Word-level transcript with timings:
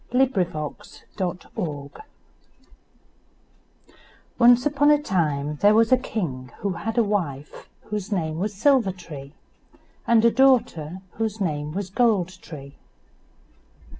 GOLD 0.11 0.33
TREE 0.33 0.45
AND 0.55 0.85
SILVER 1.15 1.35
TREE 1.35 1.91
Once 4.39 4.65
upon 4.65 4.89
a 4.89 4.99
time 4.99 5.57
there 5.57 5.75
was 5.75 5.91
a 5.91 5.95
king 5.97 6.51
who 6.61 6.71
had 6.73 6.97
a 6.97 7.03
wife, 7.03 7.69
whose 7.83 8.11
name 8.11 8.39
was 8.39 8.51
Silver 8.55 8.93
tree, 8.93 9.35
and 10.07 10.25
a 10.25 10.31
daughter, 10.31 11.01
whose 11.19 11.39
name 11.39 11.73
was 11.75 11.91
Gold 11.91 12.29
tree. 12.41 12.77